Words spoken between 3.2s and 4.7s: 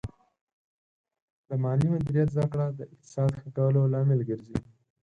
ښه کولو لامل ګرځي.